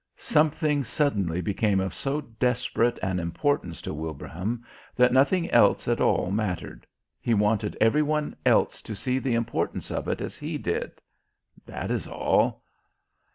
Something 0.17 0.83
suddenly 0.83 1.41
became 1.41 1.79
of 1.79 1.93
so 1.93 2.21
desperate 2.21 2.97
an 3.03 3.19
importance 3.19 3.83
to 3.83 3.93
Wilbraham 3.93 4.65
that 4.95 5.13
nothing 5.13 5.47
else 5.51 5.87
at 5.87 6.01
all 6.01 6.31
mattered. 6.31 6.87
He 7.19 7.35
wanted 7.35 7.77
every 7.79 8.01
one 8.01 8.35
else 8.43 8.81
to 8.81 8.95
see 8.95 9.19
the 9.19 9.35
importance 9.35 9.91
of 9.91 10.07
it 10.07 10.19
as 10.19 10.37
he 10.37 10.57
did. 10.57 10.93
That 11.67 11.91
is 11.91 12.07
all.... 12.07 12.63